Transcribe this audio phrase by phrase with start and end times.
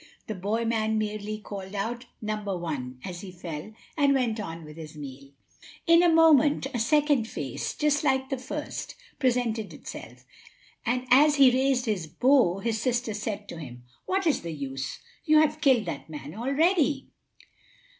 [0.25, 4.75] The boy man merely called out, "Number one," as he fell, and went on with
[4.75, 5.29] his meal.
[5.85, 10.25] In a moment a second face, just like the first, presented itself;
[10.87, 14.97] and as he raised his bow, his sister said to him: "What is the use?
[15.23, 17.09] You have killed that man already."